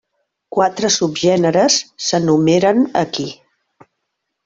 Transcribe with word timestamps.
Quatre 0.55 0.89
subgèneres 0.95 1.77
s'enumeren 2.07 2.83
aquí. 3.07 3.31